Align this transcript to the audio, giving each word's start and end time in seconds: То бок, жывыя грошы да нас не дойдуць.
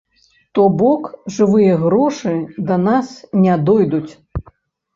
То 0.57 0.63
бок, 0.79 1.03
жывыя 1.35 1.75
грошы 1.85 2.33
да 2.73 2.81
нас 2.89 3.13
не 3.45 3.55
дойдуць. 3.69 4.13